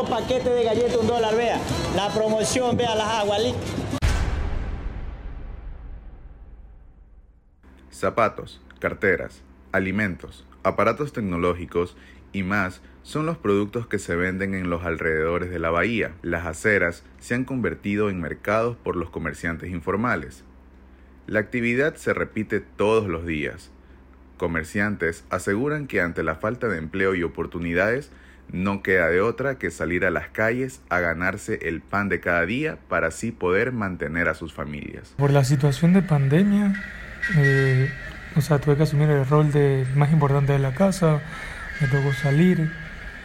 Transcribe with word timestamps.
Dos 0.00 0.08
paquetes 0.08 0.46
de 0.46 0.64
galletas, 0.64 0.96
un 0.96 1.06
dólar, 1.06 1.36
vea. 1.36 1.60
La 1.94 2.08
promoción, 2.08 2.74
vea 2.74 2.94
las 2.94 3.06
aguas. 3.06 3.42
Zapatos, 7.90 8.62
carteras, 8.78 9.42
alimentos, 9.72 10.46
aparatos 10.62 11.12
tecnológicos 11.12 11.98
y 12.32 12.44
más 12.44 12.80
son 13.02 13.26
los 13.26 13.36
productos 13.36 13.86
que 13.88 13.98
se 13.98 14.16
venden 14.16 14.54
en 14.54 14.70
los 14.70 14.84
alrededores 14.84 15.50
de 15.50 15.58
la 15.58 15.68
bahía. 15.68 16.12
Las 16.22 16.46
aceras 16.46 17.04
se 17.18 17.34
han 17.34 17.44
convertido 17.44 18.08
en 18.08 18.22
mercados 18.22 18.78
por 18.78 18.96
los 18.96 19.10
comerciantes 19.10 19.68
informales. 19.68 20.44
La 21.26 21.40
actividad 21.40 21.96
se 21.96 22.14
repite 22.14 22.60
todos 22.60 23.06
los 23.06 23.26
días. 23.26 23.70
Comerciantes 24.38 25.26
aseguran 25.28 25.86
que 25.86 26.00
ante 26.00 26.22
la 26.22 26.36
falta 26.36 26.68
de 26.68 26.78
empleo 26.78 27.14
y 27.14 27.22
oportunidades 27.22 28.10
no 28.52 28.82
queda 28.82 29.08
de 29.08 29.20
otra 29.20 29.56
que 29.56 29.70
salir 29.70 30.04
a 30.04 30.10
las 30.10 30.28
calles 30.28 30.82
a 30.88 31.00
ganarse 31.00 31.58
el 31.62 31.80
pan 31.80 32.08
de 32.08 32.20
cada 32.20 32.46
día 32.46 32.78
para 32.88 33.08
así 33.08 33.32
poder 33.32 33.72
mantener 33.72 34.28
a 34.28 34.34
sus 34.34 34.52
familias. 34.52 35.14
Por 35.16 35.30
la 35.30 35.44
situación 35.44 35.92
de 35.92 36.02
pandemia, 36.02 36.72
eh, 37.36 37.90
o 38.36 38.40
sea, 38.40 38.58
tuve 38.58 38.76
que 38.76 38.84
asumir 38.84 39.10
el 39.10 39.26
rol 39.26 39.52
de 39.52 39.86
más 39.94 40.12
importante 40.12 40.52
de 40.52 40.58
la 40.58 40.74
casa, 40.74 41.20
me 41.80 41.86
tocó 41.88 42.12
salir 42.12 42.70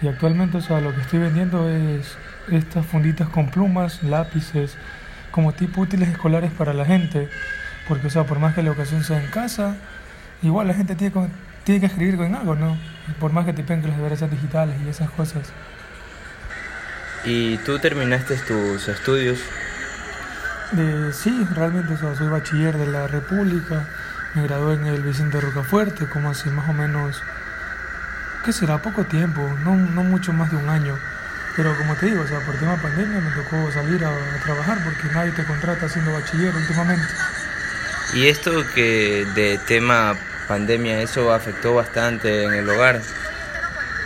y 0.01 0.07
actualmente, 0.07 0.57
o 0.57 0.61
sea, 0.61 0.81
lo 0.81 0.93
que 0.93 1.01
estoy 1.01 1.19
vendiendo 1.19 1.69
es 1.69 2.17
estas 2.51 2.85
funditas 2.85 3.29
con 3.29 3.49
plumas, 3.49 4.03
lápices, 4.03 4.77
como 5.31 5.53
tipo 5.53 5.81
útiles 5.81 6.09
escolares 6.09 6.51
para 6.51 6.73
la 6.73 6.85
gente, 6.85 7.29
porque, 7.87 8.07
o 8.07 8.09
sea, 8.09 8.23
por 8.25 8.39
más 8.39 8.55
que 8.55 8.63
la 8.63 8.71
ocasión 8.71 9.03
sea 9.03 9.21
en 9.21 9.29
casa, 9.29 9.75
igual 10.41 10.67
la 10.67 10.73
gente 10.73 10.95
tiene 10.95 11.13
que, 11.13 11.27
tiene 11.65 11.81
que 11.81 11.87
escribir 11.87 12.15
con 12.15 12.33
algo, 12.33 12.55
¿no? 12.55 12.77
Por 13.19 13.33
más 13.33 13.45
que 13.45 13.51
te 13.51 13.63
peguen 13.63 13.87
las 13.87 13.97
deberes 13.97 14.31
digitales 14.31 14.77
y 14.85 14.89
esas 14.89 15.09
cosas. 15.09 15.51
¿Y 17.25 17.57
tú 17.57 17.79
terminaste 17.79 18.37
tus 18.37 18.87
estudios? 18.87 19.39
Eh, 20.77 21.09
sí, 21.11 21.45
realmente, 21.53 21.93
o 21.93 21.97
sea, 21.97 22.15
soy 22.15 22.27
bachiller 22.27 22.77
de 22.77 22.87
la 22.87 23.07
República, 23.07 23.87
me 24.35 24.43
gradué 24.43 24.75
en 24.75 24.85
el 24.85 25.01
Vicente 25.01 25.41
Rocafuerte, 25.41 26.07
como 26.07 26.29
hace 26.29 26.49
más 26.51 26.69
o 26.69 26.73
menos 26.73 27.21
¿qué 28.45 28.53
será? 28.53 28.77
Poco 28.77 29.03
tiempo, 29.03 29.41
no, 29.63 29.75
no 29.75 30.03
mucho 30.03 30.31
más 30.31 30.51
de 30.51 30.57
un 30.57 30.69
año. 30.69 30.95
Pero 31.55 31.75
como 31.77 31.95
te 31.95 32.05
digo, 32.07 32.21
o 32.21 32.27
sea, 32.27 32.39
por 32.41 32.55
tema 32.59 32.75
pandemia 32.75 33.19
me 33.19 33.31
tocó 33.31 33.71
salir 33.71 34.05
a, 34.05 34.11
trabajar 34.43 34.77
porque 34.83 35.13
nadie 35.13 35.31
te 35.31 35.43
contrata 35.45 35.87
haciendo 35.87 36.13
bachiller 36.13 36.53
últimamente. 36.55 37.07
Y 38.13 38.27
esto 38.27 38.51
que 38.75 39.25
de 39.33 39.57
tema 39.65 40.15
pandemia, 40.47 41.01
eso 41.01 41.33
afectó 41.33 41.75
bastante 41.75 42.43
en 42.43 42.53
el 42.53 42.69
hogar. 42.69 43.01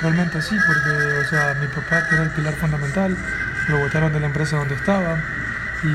Realmente 0.02 0.42
sí, 0.42 0.58
porque, 0.66 1.18
o 1.18 1.26
sea, 1.26 1.56
mi 1.59 1.68
papá, 1.68 2.08
que 2.08 2.16
era 2.16 2.23
el 2.23 2.30
pilar 2.32 2.54
fundamental, 2.54 3.16
lo 3.68 3.80
botaron 3.80 4.14
de 4.14 4.20
la 4.20 4.28
empresa 4.28 4.58
donde 4.58 4.76
estaba 4.76 5.17
y 5.84 5.88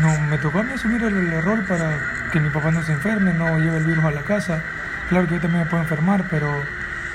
no, 0.00 0.20
me 0.28 0.38
tocó 0.38 0.60
a 0.60 0.62
mí 0.62 0.72
asumir 0.72 1.02
el, 1.02 1.16
el 1.16 1.42
rol 1.42 1.64
para 1.64 1.98
que 2.32 2.40
mi 2.40 2.50
papá 2.50 2.70
no 2.70 2.82
se 2.82 2.92
enferme, 2.92 3.32
no 3.32 3.58
lleve 3.58 3.78
el 3.78 3.84
virus 3.84 4.04
a 4.04 4.10
la 4.10 4.22
casa. 4.22 4.62
Claro 5.08 5.26
que 5.26 5.34
yo 5.34 5.40
también 5.40 5.64
me 5.64 5.70
puedo 5.70 5.82
enfermar, 5.82 6.24
pero 6.30 6.62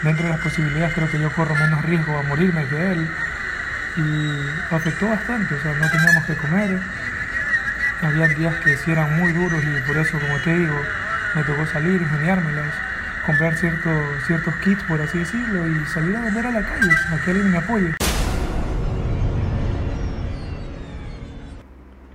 dentro 0.02 0.26
de 0.26 0.32
las 0.32 0.42
posibilidades 0.42 0.94
creo 0.94 1.10
que 1.10 1.20
yo 1.20 1.32
corro 1.32 1.56
menos 1.56 1.82
riesgo 1.84 2.18
a 2.18 2.24
morirme 2.24 2.68
que 2.68 2.92
él. 2.92 3.08
Y 3.96 4.74
afectó 4.74 5.08
bastante, 5.08 5.54
o 5.54 5.62
sea, 5.62 5.74
no 5.74 5.90
teníamos 5.90 6.26
que 6.26 6.36
comer. 6.36 6.80
Había 8.02 8.28
días 8.30 8.56
que 8.64 8.76
sí 8.78 8.92
eran 8.92 9.18
muy 9.18 9.32
duros 9.32 9.64
y 9.64 9.88
por 9.88 9.98
eso, 9.98 10.20
como 10.20 10.38
te 10.40 10.54
digo, 10.56 10.76
me 11.36 11.44
tocó 11.44 11.66
salir, 11.66 12.02
ingeniármelas, 12.02 12.74
comprar 13.26 13.56
ciertos, 13.56 14.24
ciertos 14.28 14.56
kits, 14.58 14.84
por 14.84 15.02
así 15.02 15.20
decirlo, 15.20 15.68
y 15.68 15.86
salir 15.86 16.16
a 16.16 16.22
vender 16.22 16.48
a 16.48 16.52
la 16.52 16.62
calle, 16.62 16.92
a 16.92 17.24
que 17.24 17.32
alguien 17.32 17.52
me 17.52 17.58
apoye. 17.58 17.94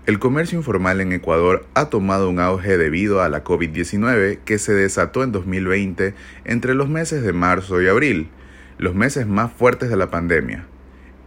El 0.07 0.19
comercio 0.19 0.57
informal 0.57 1.03
en 1.03 1.13
Ecuador 1.13 1.67
ha 1.75 1.91
tomado 1.91 2.31
un 2.31 2.41
auge 2.41 2.79
debido 2.79 3.21
a 3.21 3.29
la 3.29 3.45
COVID-19 3.45 4.39
que 4.45 4.59
se 4.59 4.73
desató 4.73 5.23
en 5.23 5.33
2020 5.33 6.15
entre 6.45 6.75
los 6.75 6.89
meses 6.89 7.23
de 7.23 7.35
marzo 7.35 7.83
y 7.83 7.89
abril, 7.89 8.29
los 8.79 8.95
meses 8.95 9.27
más 9.27 9.53
fuertes 9.53 9.91
de 9.91 9.97
la 9.97 10.11
pandemia. 10.11 10.65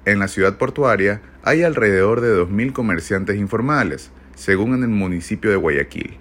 En 0.06 0.18
la 0.18 0.28
ciudad 0.28 0.58
portuaria 0.58 1.22
hay 1.44 1.62
alrededor 1.62 2.22
de 2.22 2.36
2.000 2.36 2.74
comerciantes 2.74 3.38
informales, 3.38 4.10
según 4.34 4.74
en 4.74 4.82
el 4.82 4.90
municipio 4.90 5.52
de 5.52 5.58
Guayaquil. 5.58 6.18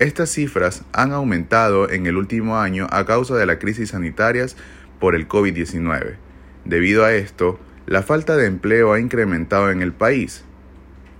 Estas 0.00 0.30
cifras 0.30 0.82
han 0.92 1.12
aumentado 1.12 1.88
en 1.88 2.06
el 2.06 2.16
último 2.16 2.58
año 2.58 2.88
a 2.90 3.06
causa 3.06 3.36
de 3.36 3.46
la 3.46 3.60
crisis 3.60 3.90
sanitarias 3.90 4.56
por 4.98 5.14
el 5.14 5.28
COVID-19. 5.28 6.16
Debido 6.64 7.04
a 7.04 7.12
esto, 7.12 7.60
la 7.86 8.02
falta 8.02 8.36
de 8.36 8.46
empleo 8.46 8.92
ha 8.92 8.98
incrementado 8.98 9.70
en 9.70 9.82
el 9.82 9.92
país, 9.92 10.44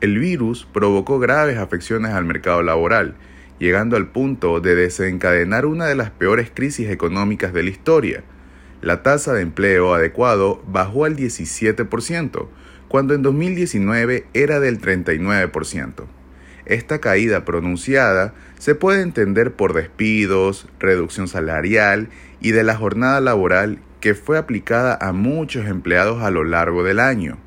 el 0.00 0.18
virus 0.18 0.66
provocó 0.72 1.18
graves 1.18 1.58
afecciones 1.58 2.12
al 2.12 2.24
mercado 2.24 2.62
laboral, 2.62 3.16
llegando 3.58 3.96
al 3.96 4.08
punto 4.08 4.60
de 4.60 4.74
desencadenar 4.74 5.66
una 5.66 5.84
de 5.84 5.94
las 5.94 6.10
peores 6.10 6.50
crisis 6.52 6.88
económicas 6.88 7.52
de 7.52 7.62
la 7.62 7.68
historia. 7.68 8.24
La 8.80 9.02
tasa 9.02 9.34
de 9.34 9.42
empleo 9.42 9.92
adecuado 9.92 10.62
bajó 10.66 11.04
al 11.04 11.16
17%, 11.16 12.48
cuando 12.88 13.12
en 13.12 13.20
2019 13.20 14.26
era 14.32 14.58
del 14.58 14.80
39%. 14.80 16.06
Esta 16.66 17.00
caída 17.00 17.44
pronunciada 17.44 18.34
se 18.59 18.75
puede 18.75 19.03
entender 19.03 19.53
por 19.53 19.72
despidos, 19.72 20.69
reducción 20.78 21.28
salarial 21.28 22.09
y 22.41 22.53
de 22.53 22.65
la 22.65 22.76
jornada 22.76 23.21
laboral 23.21 23.81
que 24.00 24.15
fue 24.15 24.38
aplicada 24.38 24.98
a 25.00 25.12
muchos 25.12 25.66
empleados 25.66 26.22
a 26.22 26.31
lo 26.31 26.44
largo 26.44 26.82
del 26.82 27.00
año. 27.00 27.38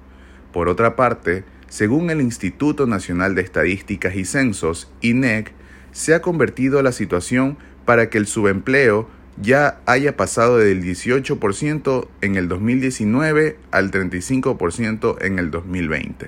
Por 0.52 0.70
otra 0.70 0.96
parte, 0.96 1.44
según 1.68 2.10
el 2.12 2.22
Instituto 2.22 2.86
Nacional 2.86 3.34
de 3.34 3.42
Estadísticas 3.42 4.16
y 4.16 4.26
Censos, 4.26 4.92
INEC, 5.02 5.52
se 5.92 6.14
ha 6.14 6.22
convertido 6.22 6.82
la 6.84 6.92
situación 6.92 7.58
para 7.86 8.10
que 8.10 8.18
el 8.18 8.28
subempleo 8.28 9.10
ya 9.42 9.82
haya 9.86 10.16
pasado 10.16 10.58
del 10.58 10.84
18% 10.84 12.08
en 12.22 12.36
el 12.36 12.48
2019 12.48 13.58
al 13.72 13.92
35% 13.92 15.24
en 15.24 15.40
el 15.40 15.50
2020. 15.50 16.28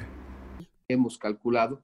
Hemos 0.88 1.17
calculado 1.17 1.81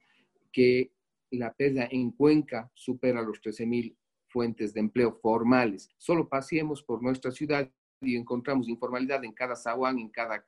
que 0.51 0.91
la 1.31 1.53
pérdida 1.53 1.87
en 1.89 2.11
Cuenca 2.11 2.69
supera 2.73 3.21
los 3.21 3.41
13.000 3.41 3.95
fuentes 4.27 4.73
de 4.73 4.79
empleo 4.79 5.13
formales. 5.21 5.89
Solo 5.97 6.27
pasemos 6.27 6.83
por 6.83 7.01
nuestra 7.01 7.31
ciudad 7.31 7.69
y 8.01 8.15
encontramos 8.15 8.67
informalidad 8.67 9.23
en 9.23 9.33
cada 9.33 9.55
zaguán, 9.55 9.99
en 9.99 10.09
cada, 10.09 10.43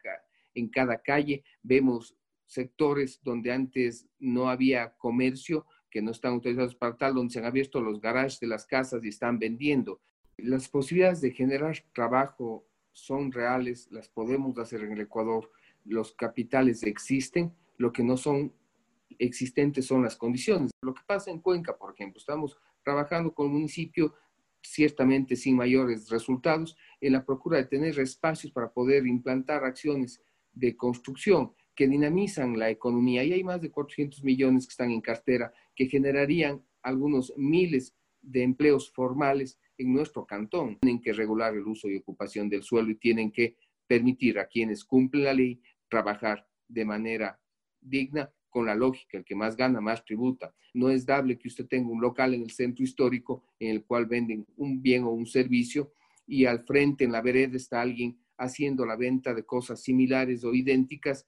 en 0.54 0.70
cada 0.70 1.02
calle. 1.02 1.44
Vemos 1.62 2.16
sectores 2.46 3.20
donde 3.24 3.52
antes 3.52 4.08
no 4.20 4.50
había 4.50 4.94
comercio, 4.98 5.66
que 5.90 6.02
no 6.02 6.12
están 6.12 6.34
autorizados 6.34 6.76
para 6.76 6.98
tal, 6.98 7.14
donde 7.14 7.34
se 7.34 7.40
han 7.40 7.46
abierto 7.46 7.80
los 7.80 8.02
garajes 8.02 8.40
de 8.40 8.48
las 8.48 8.66
casas 8.66 9.04
y 9.06 9.10
están 9.10 9.38
vendiendo. 9.38 10.02
Las 10.38 10.68
posibilidades 10.68 11.22
de 11.22 11.32
generar 11.32 11.78
trabajo 11.94 12.66
son 12.92 13.32
reales, 13.32 13.92
las 13.92 14.10
podemos 14.10 14.58
hacer 14.58 14.82
en 14.82 14.94
el 14.94 15.02
Ecuador. 15.02 15.52
Los 15.86 16.14
capitales 16.14 16.84
existen, 16.84 17.54
lo 17.78 17.92
que 17.92 18.04
no 18.04 18.18
son 18.18 18.54
existentes 19.20 19.86
son 19.86 20.04
las 20.04 20.16
condiciones. 20.16 20.72
Lo 20.82 20.94
que 20.94 21.02
pasa 21.06 21.32
en 21.32 21.40
Cuenca, 21.40 21.78
por 21.78 21.94
ejemplo, 21.94 22.18
estamos 22.18 22.58
trabajando 22.84 23.34
con 23.34 23.48
un 23.48 23.54
municipio 23.54 24.14
ciertamente 24.62 25.36
sin 25.36 25.56
mayores 25.58 26.10
resultados 26.10 26.78
en 27.02 27.14
la 27.14 27.26
procura 27.26 27.58
de 27.58 27.66
tener 27.66 28.00
espacios 28.00 28.52
para 28.52 28.72
poder 28.72 29.06
implantar 29.06 29.64
acciones 29.64 30.22
de 30.54 30.76
construcción 30.78 31.54
que 31.76 31.88
dinamizan 31.88 32.58
la 32.58 32.70
economía 32.70 33.24
y 33.24 33.34
hay 33.34 33.44
más 33.44 33.62
de 33.62 33.72
400 33.72 34.24
millones 34.24 34.66
que 34.66 34.72
están 34.72 34.92
en 34.92 35.02
cartera 35.02 35.54
que 35.76 35.88
generarían 35.88 36.64
algunos 36.82 37.34
miles 37.36 37.96
de 38.22 38.44
empleos 38.44 38.92
formales 38.92 39.60
en 39.78 39.94
nuestro 39.94 40.26
cantón. 40.26 40.78
Tienen 40.80 41.02
que 41.02 41.14
regular 41.14 41.56
el 41.56 41.66
uso 41.66 41.90
y 41.90 41.98
ocupación 41.98 42.48
del 42.48 42.64
suelo 42.64 42.92
y 42.92 42.96
tienen 42.96 43.32
que 43.32 43.58
permitir 43.88 44.40
a 44.40 44.48
quienes 44.48 44.86
cumplen 44.86 45.26
la 45.26 45.34
ley 45.34 45.62
trabajar 45.90 46.48
de 46.68 46.86
manera 46.86 47.40
digna 47.82 48.32
con 48.54 48.68
la 48.68 48.76
lógica, 48.76 49.18
el 49.18 49.26
que 49.26 49.36
más 49.36 49.58
gana, 49.58 49.82
más 49.82 50.06
tributa. 50.06 50.54
No 50.76 50.92
es 50.92 51.08
dable 51.08 51.40
que 51.40 51.48
usted 51.48 51.66
tenga 51.66 51.90
un 51.90 52.00
local 52.00 52.36
en 52.36 52.44
el 52.44 52.52
centro 52.52 52.84
histórico 52.84 53.44
en 53.60 53.72
el 53.72 53.84
cual 53.84 54.06
venden 54.06 54.46
un 54.58 54.80
bien 54.80 55.04
o 55.04 55.10
un 55.10 55.26
servicio 55.26 55.92
y 56.28 56.46
al 56.46 56.64
frente 56.64 57.04
en 57.04 57.12
la 57.12 57.22
vereda 57.22 57.58
está 57.58 57.82
alguien 57.82 58.20
haciendo 58.38 58.86
la 58.86 58.96
venta 58.96 59.34
de 59.34 59.44
cosas 59.44 59.82
similares 59.82 60.44
o 60.44 60.54
idénticas 60.54 61.26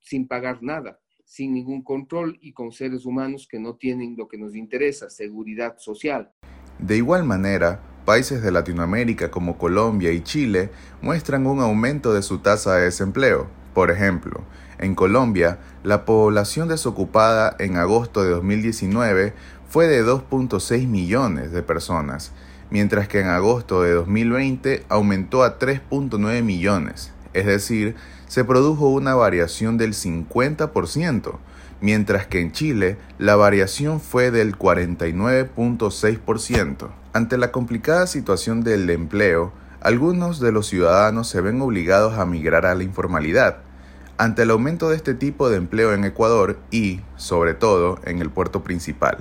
sin 0.00 0.28
pagar 0.28 0.62
nada, 0.62 1.00
sin 1.24 1.54
ningún 1.54 1.82
control 1.82 2.38
y 2.40 2.52
con 2.52 2.70
seres 2.70 3.04
humanos 3.04 3.48
que 3.50 3.58
no 3.58 3.74
tienen 3.74 4.14
lo 4.16 4.28
que 4.28 4.38
nos 4.38 4.54
interesa, 4.54 5.10
seguridad 5.10 5.76
social. 5.78 6.32
De 6.78 6.96
igual 6.96 7.24
manera, 7.24 7.82
países 8.04 8.42
de 8.42 8.52
Latinoamérica 8.52 9.30
como 9.30 9.58
Colombia 9.58 10.12
y 10.12 10.22
Chile 10.22 10.70
muestran 11.02 11.46
un 11.48 11.60
aumento 11.60 12.14
de 12.14 12.22
su 12.22 12.38
tasa 12.38 12.76
de 12.76 12.84
desempleo. 12.84 13.48
Por 13.74 13.90
ejemplo, 13.90 14.44
en 14.78 14.94
Colombia, 14.94 15.58
la 15.82 16.04
población 16.04 16.68
desocupada 16.68 17.56
en 17.58 17.76
agosto 17.76 18.22
de 18.22 18.30
2019 18.30 19.34
fue 19.68 19.86
de 19.86 20.04
2.6 20.04 20.86
millones 20.86 21.52
de 21.52 21.62
personas, 21.62 22.32
mientras 22.70 23.08
que 23.08 23.20
en 23.20 23.28
agosto 23.28 23.82
de 23.82 23.92
2020 23.92 24.84
aumentó 24.88 25.42
a 25.42 25.58
3.9 25.58 26.42
millones, 26.42 27.12
es 27.32 27.46
decir, 27.46 27.96
se 28.28 28.44
produjo 28.44 28.88
una 28.88 29.14
variación 29.14 29.78
del 29.78 29.92
50%, 29.92 31.38
mientras 31.80 32.26
que 32.26 32.40
en 32.40 32.50
Chile 32.52 32.96
la 33.18 33.36
variación 33.36 34.00
fue 34.00 34.30
del 34.30 34.56
49.6%. 34.56 36.88
Ante 37.12 37.36
la 37.36 37.52
complicada 37.52 38.06
situación 38.06 38.64
del 38.64 38.88
empleo, 38.90 39.52
algunos 39.80 40.40
de 40.40 40.50
los 40.50 40.66
ciudadanos 40.66 41.28
se 41.28 41.42
ven 41.42 41.60
obligados 41.60 42.18
a 42.18 42.24
migrar 42.24 42.64
a 42.64 42.74
la 42.74 42.84
informalidad. 42.84 43.58
Ante 44.16 44.42
el 44.42 44.50
aumento 44.50 44.90
de 44.90 44.96
este 44.96 45.14
tipo 45.14 45.50
de 45.50 45.56
empleo 45.56 45.92
en 45.92 46.04
Ecuador 46.04 46.60
y, 46.70 47.00
sobre 47.16 47.54
todo, 47.54 47.98
en 48.04 48.20
el 48.20 48.30
puerto 48.30 48.62
principal. 48.62 49.18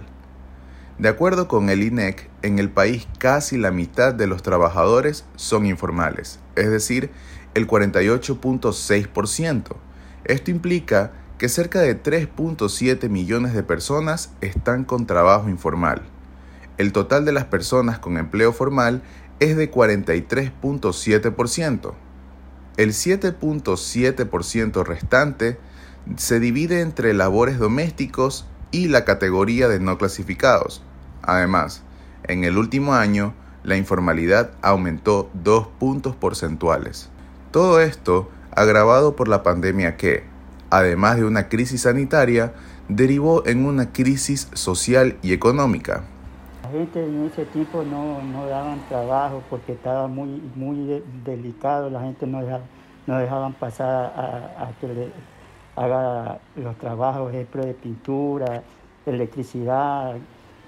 De 1.00 1.10
acuerdo 1.10 1.48
con 1.48 1.70
el 1.70 1.82
INEC, 1.82 2.30
en 2.44 2.60
el 2.60 2.70
país 2.70 3.08
casi 3.18 3.58
la 3.58 3.72
mitad 3.72 4.14
de 4.14 4.28
los 4.28 4.44
trabajadores 4.44 5.26
son 5.36 5.66
informales, 5.66 6.40
es 6.56 6.70
decir, 6.70 7.10
el 7.56 7.68
48.6%. 7.68 9.76
Esto 10.26 10.52
implica 10.52 11.14
que 11.40 11.50
cerca 11.50 11.80
de 11.80 12.00
3.7 12.02 13.10
millones 13.10 13.56
de 13.56 13.64
personas 13.64 14.32
están 14.42 14.84
con 14.84 15.08
trabajo 15.08 15.50
informal. 15.50 16.04
El 16.78 16.94
total 16.94 17.26
de 17.26 17.32
las 17.32 17.46
personas 17.46 17.98
con 17.98 18.18
empleo 18.18 18.54
formal 18.54 19.02
es 19.40 19.58
de 19.58 19.72
43.7%. 19.72 21.94
El 22.76 22.90
7.7% 22.90 24.84
restante 24.84 25.60
se 26.18 26.40
divide 26.40 26.82
entre 26.82 27.14
labores 27.14 27.60
domésticos 27.60 28.48
y 28.72 28.88
la 28.88 29.06
categoría 29.06 29.68
de 29.68 29.80
no 29.80 30.00
clasificados. 30.00 30.82
Además, 31.22 31.84
en 32.24 32.44
el 32.44 32.58
último 32.58 32.96
año, 32.96 33.36
la 33.64 33.78
informalidad 33.78 34.52
aumentó 34.62 35.30
dos 35.34 35.68
puntos 35.80 36.16
porcentuales. 36.16 37.10
Todo 37.52 37.80
esto 37.80 38.32
agravado 38.56 39.16
por 39.16 39.28
la 39.28 39.44
pandemia 39.44 39.96
que, 39.96 40.24
además 40.72 41.18
de 41.18 41.26
una 41.26 41.50
crisis 41.50 41.82
sanitaria, 41.82 42.54
derivó 42.90 43.46
en 43.46 43.66
una 43.66 43.94
crisis 43.94 44.48
social 44.54 45.18
y 45.22 45.34
económica 45.34 46.06
gente 46.74 47.06
en 47.06 47.26
ese 47.26 47.46
tiempo 47.46 47.84
no, 47.84 48.22
no 48.22 48.48
daban 48.48 48.80
trabajo 48.90 49.42
porque 49.50 49.74
estaba 49.74 50.08
muy, 50.08 50.42
muy 50.56 51.02
delicado, 51.24 51.90
la 51.90 52.02
gente 52.02 52.28
no, 52.28 52.42
no 53.08 53.18
dejaban 53.18 53.54
pasar 53.54 54.14
a, 54.16 54.72
que 54.82 54.88
le 54.88 55.08
haga 55.76 56.40
los 56.56 56.76
trabajos, 56.78 57.32
ejemplo, 57.32 57.66
de 57.66 57.74
pintura, 57.74 58.64
electricidad, 59.06 60.16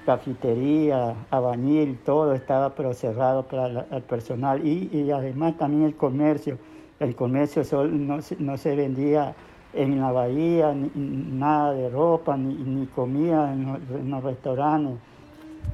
cafetería, 0.06 1.16
abañil, 1.32 2.00
todo 2.06 2.34
estaba 2.34 2.76
pero 2.76 2.94
cerrado 2.94 3.44
para 3.44 3.86
el 3.92 4.04
personal 4.04 4.66
y, 4.66 5.12
además 5.12 5.58
también 5.58 5.84
el 5.84 5.96
comercio. 5.96 6.58
El 7.00 7.16
comercio 7.16 7.64
no, 7.88 8.20
no 8.40 8.58
se 8.58 8.76
vendía 8.76 9.36
en 9.74 10.00
la 10.00 10.12
bahía, 10.12 10.74
ni, 10.74 10.90
nada 10.96 11.74
de 11.74 11.90
ropa, 11.90 12.38
ni, 12.38 12.54
ni 12.54 12.86
comida 12.86 13.52
en 13.52 14.12
los 14.12 14.24
restaurantes. 14.24 15.00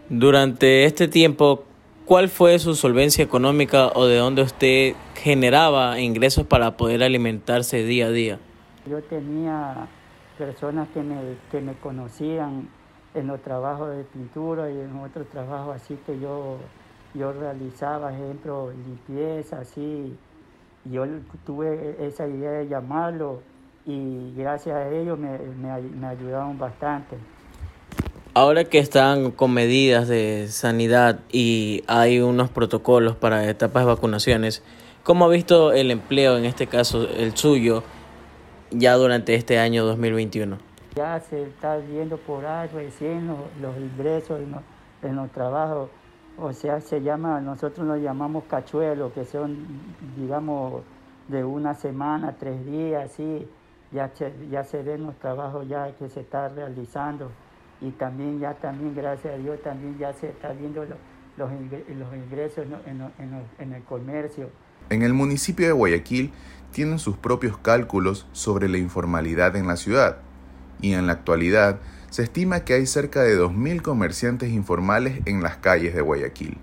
Durante 0.10 0.86
este 0.86 1.08
tiempo, 1.08 1.64
¿cuál 2.06 2.28
fue 2.28 2.60
su 2.60 2.76
solvencia 2.76 3.24
económica 3.24 3.88
o 3.96 4.06
de 4.06 4.18
dónde 4.18 4.42
usted 4.42 4.94
generaba 5.16 6.00
ingresos 6.00 6.46
para 6.46 6.76
poder 6.76 7.04
alimentarse 7.04 7.84
día 7.84 8.08
a 8.08 8.12
día? 8.12 8.40
Yo 8.90 9.02
tenía 9.04 9.88
personas 10.38 10.90
que 10.90 11.02
me, 11.02 11.16
que 11.52 11.62
me 11.62 11.74
conocían 11.76 12.68
en 13.14 13.28
los 13.28 13.42
trabajos 13.42 13.96
de 13.96 14.04
pintura 14.04 14.70
y 14.72 14.80
en 14.80 14.98
otros 15.00 15.28
trabajos 15.30 15.76
así 15.76 15.98
que 16.06 16.20
yo, 16.20 16.58
yo 17.14 17.32
realizaba, 17.32 18.14
ejemplo, 18.14 18.72
limpieza, 18.72 19.60
así. 19.60 20.16
Yo 20.86 21.06
tuve 21.46 21.96
esa 22.00 22.28
idea 22.28 22.52
de 22.52 22.68
llamarlo 22.68 23.42
y 23.86 24.34
gracias 24.36 24.76
a 24.76 24.90
ellos 24.90 25.20
me, 25.20 25.38
me, 25.38 25.80
me 25.82 26.08
ayudaron 26.08 26.58
bastante. 26.58 27.18
Ahora 28.34 28.64
que 28.64 28.80
están 28.80 29.32
con 29.32 29.54
medidas 29.54 30.08
de 30.08 30.48
sanidad 30.48 31.20
y 31.34 31.84
hay 31.88 32.22
unos 32.22 32.50
protocolos 32.50 33.18
para 33.18 33.46
etapas 33.50 33.84
de 33.84 33.88
vacunaciones, 33.88 34.64
¿cómo 35.04 35.26
ha 35.26 35.28
visto 35.28 35.74
el 35.74 35.92
empleo, 35.92 36.38
en 36.38 36.46
este 36.46 36.66
caso 36.66 37.10
el 37.10 37.36
suyo, 37.36 37.84
ya 38.70 38.94
durante 38.94 39.36
este 39.36 39.60
año 39.60 39.84
2021? 39.84 40.58
Ya 40.96 41.20
se 41.20 41.44
está 41.44 41.76
viendo 41.76 42.16
por 42.16 42.46
ahí 42.46 42.70
recién 42.74 43.28
los, 43.28 43.76
ingresos 43.76 44.40
en 45.02 45.16
los, 45.18 45.32
trabajos, 45.32 45.90
o 46.38 46.54
sea, 46.54 46.80
se 46.80 47.02
llama, 47.02 47.42
nosotros 47.42 47.86
nos 47.86 48.00
llamamos 48.00 48.46
cachuelos, 48.46 49.12
que 49.12 49.26
son, 49.26 49.58
digamos, 50.16 50.84
de 51.28 51.44
una 51.44 51.76
semana, 51.76 52.38
tres 52.40 52.66
días, 52.66 53.12
así, 53.12 53.46
ya 53.92 54.10
ya 54.50 54.64
se 54.64 54.84
ven 54.84 55.06
los 55.06 55.16
trabajos 55.18 55.68
ya 55.68 55.92
que 56.00 56.08
se 56.08 56.22
está 56.22 56.48
realizando 56.48 57.30
y 57.82 57.92
también 57.92 58.40
ya 58.40 58.54
también 58.54 58.96
gracias 58.96 59.34
a 59.34 59.38
Dios 59.38 59.62
también 59.64 59.98
ya 59.98 60.14
se 60.14 60.30
está 60.30 60.54
viendo 60.54 60.86
los, 60.86 60.98
los 61.38 62.16
ingresos 62.16 62.66
en, 62.86 63.02
en, 63.02 63.44
en 63.60 63.74
el 63.74 63.84
comercio. 63.84 64.50
En 64.90 65.02
el 65.02 65.14
municipio 65.14 65.66
de 65.66 65.74
Guayaquil 65.74 66.32
tienen 66.72 67.00
sus 67.00 67.18
propios 67.18 67.58
cálculos 67.58 68.28
sobre 68.32 68.70
la 68.70 68.78
informalidad 68.78 69.56
en 69.56 69.68
la 69.68 69.78
ciudad 69.78 70.18
y 70.82 70.94
en 70.94 71.08
la 71.08 71.14
actualidad 71.14 71.80
se 72.10 72.24
estima 72.24 72.66
que 72.66 72.74
hay 72.74 72.86
cerca 72.86 73.22
de 73.22 73.40
2.000 73.40 73.82
comerciantes 73.82 74.50
informales 74.50 75.22
en 75.26 75.42
las 75.42 75.58
calles 75.58 75.96
de 75.96 76.02
Guayaquil. 76.02 76.58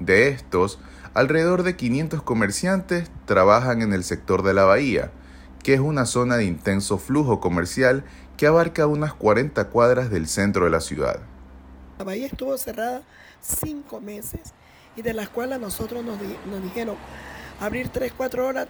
De 0.00 0.28
estos, 0.28 0.80
alrededor 1.14 1.62
de 1.62 1.76
500 1.76 2.22
comerciantes 2.22 3.10
trabajan 3.24 3.82
en 3.82 3.92
el 3.92 4.02
sector 4.02 4.42
de 4.42 4.54
la 4.54 4.64
bahía, 4.64 5.12
que 5.62 5.74
es 5.74 5.80
una 5.80 6.06
zona 6.06 6.36
de 6.36 6.44
intenso 6.44 6.98
flujo 6.98 7.40
comercial 7.40 8.04
que 8.36 8.46
abarca 8.46 8.86
unas 8.86 9.12
40 9.12 9.68
cuadras 9.68 10.10
del 10.10 10.26
centro 10.26 10.64
de 10.64 10.70
la 10.70 10.80
ciudad. 10.80 11.20
La 11.98 12.04
bahía 12.04 12.26
estuvo 12.26 12.56
cerrada 12.56 13.02
cinco 13.40 14.00
meses 14.00 14.54
y 14.96 15.02
de 15.02 15.12
las 15.12 15.28
cuales 15.28 15.56
a 15.56 15.58
nosotros 15.58 16.04
nos, 16.04 16.18
dijeron 16.62 16.96
abrir 17.60 17.88
3, 17.88 18.12
4 18.16 18.46
horas, 18.46 18.68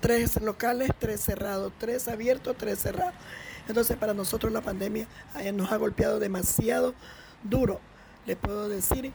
tres 0.00 0.40
locales, 0.42 0.90
tres 0.98 1.20
cerrados, 1.20 1.72
tres 1.78 2.08
abiertos, 2.08 2.56
tres 2.58 2.80
cerrados. 2.80 3.14
Entonces 3.68 3.96
para 3.96 4.12
nosotros 4.12 4.52
la 4.52 4.60
pandemia 4.60 5.06
nos 5.54 5.72
ha 5.72 5.76
golpeado 5.76 6.18
demasiado 6.18 6.94
duro, 7.42 7.80
le 8.26 8.36
puedo 8.36 8.68
decir, 8.68 9.12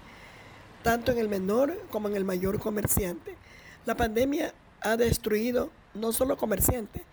tanto 0.83 1.11
en 1.11 1.17
el 1.17 1.27
menor 1.27 1.77
como 1.89 2.07
en 2.07 2.15
el 2.15 2.23
mayor 2.23 2.59
comerciante. 2.59 3.35
La 3.85 3.95
pandemia 3.95 4.53
ha 4.81 4.97
destruido 4.97 5.69
no 5.93 6.11
solo 6.11 6.37
comerciantes, 6.37 7.03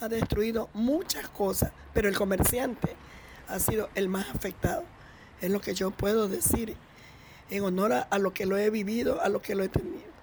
ha 0.00 0.08
destruido 0.08 0.68
muchas 0.74 1.28
cosas, 1.28 1.72
pero 1.94 2.08
el 2.08 2.16
comerciante 2.16 2.94
ha 3.48 3.58
sido 3.58 3.88
el 3.94 4.08
más 4.08 4.28
afectado. 4.34 4.84
Es 5.40 5.50
lo 5.50 5.60
que 5.60 5.74
yo 5.74 5.90
puedo 5.90 6.28
decir 6.28 6.76
en 7.50 7.64
honor 7.64 8.06
a, 8.10 8.18
lo 8.18 8.32
que 8.32 8.46
lo 8.46 8.58
he 8.58 8.70
vivido, 8.70 9.20
a 9.20 9.28
lo 9.28 9.40
que 9.40 9.54
lo 9.54 9.64
he 9.64 9.68
tenido. 9.68 10.16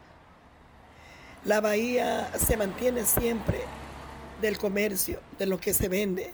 La 1.46 1.62
bahía 1.62 2.32
se 2.38 2.58
mantiene 2.58 3.06
siempre 3.06 3.62
del 4.42 4.58
comercio, 4.58 5.20
de 5.40 5.46
lo 5.46 5.60
que 5.60 5.74
se 5.74 5.90
vende, 5.90 6.34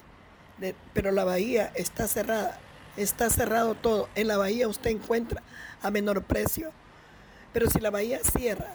pero 0.93 1.12
la 1.12 1.24
bahía 1.24 1.72
está 1.75 2.08
cerrada, 2.08 2.60
está 2.98 3.29
cerrado 3.29 3.75
todo. 3.75 4.10
En 4.15 4.27
la 4.27 4.38
bahía 4.38 4.67
usted 4.67 4.91
encuentra 4.91 5.41
a 5.81 5.91
menor 5.91 6.24
precio, 6.24 6.72
pero 7.53 7.69
si 7.69 7.79
la 7.79 7.89
bahía 7.89 8.19
cierra, 8.19 8.74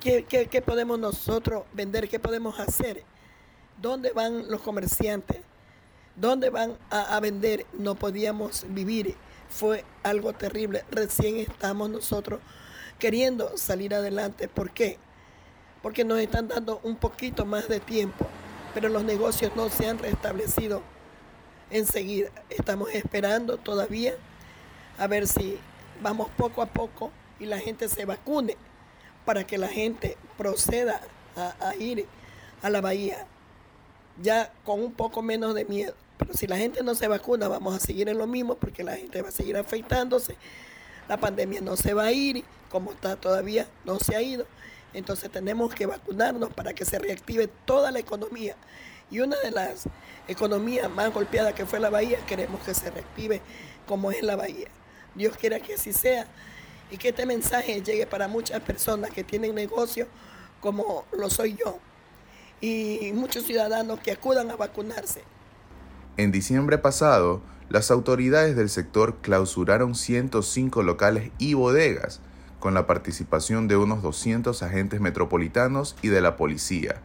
¿qué, 0.00 0.24
qué 0.24 0.62
podemos 0.62 0.98
nosotros 0.98 1.64
vender? 1.72 2.08
¿Qué 2.08 2.18
podemos 2.18 2.58
hacer? 2.58 3.04
¿Dónde 3.80 4.12
van 4.12 4.50
los 4.50 4.60
comerciantes? 4.60 5.38
¿Dónde 6.14 6.50
van 6.50 6.76
a, 6.90 7.18
vender? 7.18 7.64
No 7.72 7.94
podíamos 7.94 8.66
vivir. 8.68 9.16
Fue 9.48 9.84
algo 10.02 10.34
terrible. 10.34 10.84
Recién 10.90 11.38
estamos 11.38 11.88
nosotros 11.88 12.40
queriendo 12.98 13.56
salir 13.56 13.94
adelante. 13.94 14.48
¿Por 14.48 14.70
qué? 14.70 14.98
Porque 15.82 16.04
nos 16.04 16.18
están 16.18 16.48
dando 16.48 16.78
un 16.82 16.96
poquito 16.96 17.46
más 17.46 17.68
de 17.68 17.80
tiempo, 17.80 18.26
pero 18.74 18.90
los 18.90 19.02
negocios 19.02 19.56
no 19.56 19.70
se 19.70 19.88
han 19.88 19.98
restablecido 19.98 20.82
enseguida. 21.70 22.28
Estamos 22.50 22.90
esperando 22.90 23.56
todavía 23.56 24.12
a 24.98 25.06
ver 25.06 25.26
si 25.26 25.58
vamos 26.02 26.28
poco 26.36 26.60
a 26.60 26.66
poco 26.66 27.10
y 27.38 27.46
la 27.46 27.58
gente 27.58 27.88
se 27.88 28.04
vacune 28.04 28.58
para 29.24 29.44
que 29.44 29.56
la 29.56 29.68
gente 29.68 30.18
proceda 30.36 31.00
a 31.34 31.74
ir 31.76 32.06
a 32.60 32.68
la 32.68 32.82
bahía 32.82 33.26
ya 34.22 34.52
con 34.64 34.80
un 34.80 34.92
poco 34.92 35.22
menos 35.22 35.54
de 35.54 35.64
miedo. 35.64 35.94
Pero 36.18 36.34
si 36.34 36.46
la 36.46 36.56
gente 36.56 36.82
no 36.82 36.94
se 36.94 37.08
vacuna, 37.08 37.48
vamos 37.48 37.74
a 37.74 37.80
seguir 37.80 38.08
en 38.08 38.18
lo 38.18 38.26
mismo 38.26 38.54
porque 38.54 38.84
la 38.84 38.96
gente 38.96 39.22
va 39.22 39.28
a 39.28 39.32
seguir 39.32 39.56
afectándose. 39.56 40.36
La 41.08 41.16
pandemia 41.16 41.60
no 41.60 41.76
se 41.76 41.94
va 41.94 42.04
a 42.04 42.12
ir, 42.12 42.44
como 42.70 42.92
está 42.92 43.16
todavía, 43.16 43.66
no 43.84 43.98
se 43.98 44.14
ha 44.14 44.22
ido. 44.22 44.46
Entonces 44.92 45.30
tenemos 45.30 45.74
que 45.74 45.86
vacunarnos 45.86 46.52
para 46.52 46.74
que 46.74 46.84
se 46.84 46.98
reactive 46.98 47.48
toda 47.64 47.90
la 47.90 47.98
economía. 47.98 48.56
Y 49.10 49.20
una 49.20 49.36
de 49.40 49.50
las 49.50 49.84
economías 50.28 50.90
más 50.90 51.12
golpeadas 51.12 51.54
que 51.54 51.66
fue 51.66 51.80
la 51.80 51.90
bahía, 51.90 52.18
queremos 52.26 52.62
que 52.62 52.74
se 52.74 52.90
reactive 52.90 53.40
como 53.86 54.10
es 54.10 54.22
la 54.22 54.36
bahía. 54.36 54.68
Dios 55.14 55.36
quiera 55.36 55.58
que 55.58 55.74
así 55.74 55.92
sea 55.92 56.26
y 56.90 56.96
que 56.96 57.08
este 57.08 57.26
mensaje 57.26 57.82
llegue 57.82 58.06
para 58.06 58.28
muchas 58.28 58.60
personas 58.60 59.10
que 59.10 59.24
tienen 59.24 59.54
negocios 59.54 60.06
como 60.60 61.04
lo 61.12 61.30
soy 61.30 61.56
yo 61.56 61.80
y 62.60 63.12
muchos 63.14 63.44
ciudadanos 63.44 64.00
que 64.00 64.12
acudan 64.12 64.50
a 64.50 64.56
vacunarse. 64.56 65.22
En 66.16 66.32
diciembre 66.32 66.78
pasado, 66.78 67.42
las 67.70 67.90
autoridades 67.90 68.56
del 68.56 68.68
sector 68.68 69.18
clausuraron 69.20 69.94
105 69.94 70.82
locales 70.82 71.30
y 71.38 71.54
bodegas, 71.54 72.20
con 72.58 72.74
la 72.74 72.86
participación 72.86 73.68
de 73.68 73.76
unos 73.76 74.02
200 74.02 74.62
agentes 74.62 75.00
metropolitanos 75.00 75.96
y 76.02 76.08
de 76.08 76.20
la 76.20 76.36
policía. 76.36 77.00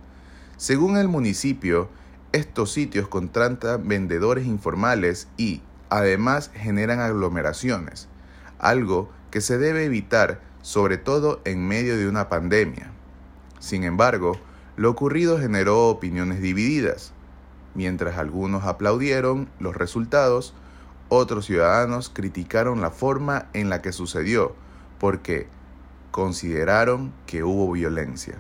Según 0.58 0.98
el 0.98 1.08
municipio, 1.08 1.88
estos 2.34 2.72
sitios 2.74 3.08
contratan 3.08 3.88
vendedores 3.88 4.46
informales 4.46 5.28
y, 5.38 5.62
además, 5.90 6.52
generan 6.54 7.00
aglomeraciones, 7.00 8.10
algo 8.60 9.10
que 9.32 9.42
se 9.42 9.58
debe 9.58 9.86
evitar 9.86 10.42
sobre 10.62 10.98
todo 10.98 11.42
en 11.46 11.68
medio 11.68 11.98
de 11.98 12.08
una 12.08 12.28
pandemia. 12.28 12.92
Sin 13.60 13.84
embargo, 13.84 14.38
lo 14.78 14.90
ocurrido 14.90 15.40
generó 15.40 15.90
opiniones 15.90 16.42
divididas. 16.42 17.14
Mientras 17.74 18.18
algunos 18.18 18.64
aplaudieron 18.64 19.50
los 19.60 19.76
resultados, 19.76 20.54
otros 21.10 21.46
ciudadanos 21.46 22.10
criticaron 22.10 22.82
la 22.82 22.92
forma 22.92 23.50
en 23.54 23.70
la 23.70 23.82
que 23.82 23.92
sucedió, 23.92 24.56
porque 25.00 25.48
consideraron 26.12 27.14
que 27.28 27.44
hubo 27.44 27.72
violencia. 27.72 28.36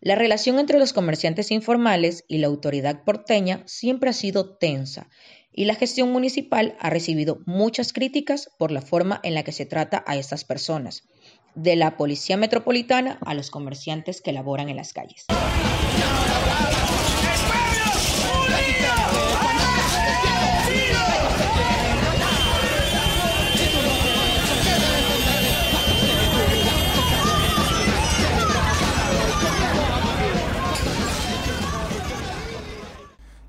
La 0.00 0.14
relación 0.14 0.58
entre 0.58 0.78
los 0.78 0.92
comerciantes 0.92 1.50
informales 1.50 2.24
y 2.28 2.38
la 2.38 2.46
autoridad 2.46 3.04
porteña 3.04 3.62
siempre 3.64 4.10
ha 4.10 4.12
sido 4.12 4.56
tensa 4.56 5.08
y 5.50 5.64
la 5.64 5.74
gestión 5.76 6.12
municipal 6.12 6.76
ha 6.80 6.90
recibido 6.90 7.38
muchas 7.46 7.92
críticas 7.92 8.50
por 8.58 8.70
la 8.70 8.82
forma 8.82 9.20
en 9.22 9.34
la 9.34 9.44
que 9.44 9.52
se 9.52 9.64
trata 9.64 10.04
a 10.06 10.16
estas 10.16 10.44
personas, 10.44 11.04
de 11.54 11.76
la 11.76 11.96
Policía 11.96 12.36
Metropolitana 12.36 13.18
a 13.24 13.34
los 13.34 13.50
comerciantes 13.50 14.20
que 14.20 14.32
laboran 14.32 14.68
en 14.68 14.76
las 14.76 14.92
calles. 14.92 15.26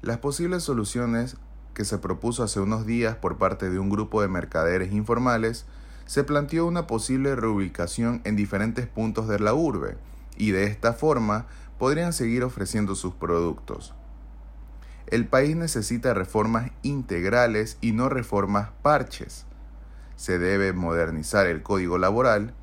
Las 0.01 0.19
posibles 0.19 0.61
soluciones 0.61 1.35
que 1.73 1.83
se 1.83 1.97
propuso 1.97 2.43
hace 2.43 2.59
unos 2.59 2.85
días 2.85 3.15
por 3.15 3.39
parte 3.39 3.71
de 3.71 3.79
un 3.79 3.89
grupo 3.89 4.21
de 4.21 4.27
mercaderes 4.27 4.93
informales, 4.93 5.65
se 6.05 6.23
planteó 6.23 6.65
una 6.65 6.87
posible 6.87 7.35
reubicación 7.35 8.21
en 8.23 8.35
diferentes 8.35 8.87
puntos 8.87 9.27
de 9.27 9.39
la 9.39 9.53
urbe, 9.53 9.97
y 10.37 10.51
de 10.51 10.65
esta 10.65 10.93
forma 10.93 11.47
podrían 11.77 12.13
seguir 12.13 12.43
ofreciendo 12.43 12.95
sus 12.95 13.13
productos. 13.13 13.93
El 15.07 15.27
país 15.27 15.55
necesita 15.55 16.13
reformas 16.13 16.71
integrales 16.81 17.77
y 17.81 17.91
no 17.91 18.09
reformas 18.09 18.69
parches. 18.81 19.45
Se 20.15 20.39
debe 20.39 20.73
modernizar 20.73 21.45
el 21.47 21.61
código 21.61 21.97
laboral 21.97 22.53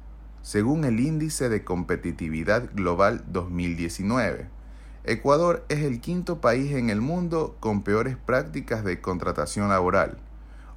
según 0.43 0.85
el 0.85 0.99
Índice 0.99 1.49
de 1.49 1.63
Competitividad 1.63 2.71
Global 2.75 3.25
2019 3.29 4.49
Ecuador 5.05 5.65
es 5.69 5.81
el 5.81 6.01
quinto 6.01 6.41
país 6.41 6.71
en 6.75 6.89
el 6.89 7.01
mundo 7.01 7.57
con 7.59 7.83
peores 7.83 8.17
prácticas 8.17 8.85
de 8.85 9.01
contratación 9.01 9.69
laboral. 9.69 10.19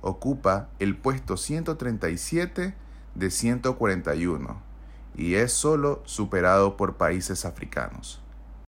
Ocupa 0.08 0.70
el 0.78 0.96
puesto 0.96 1.36
137 1.36 2.76
de 3.16 3.32
141 3.32 4.62
y 5.16 5.34
es 5.34 5.52
solo 5.52 6.04
superado 6.06 6.78
por 6.78 6.98
países 6.98 7.44
africanos. 7.44 8.22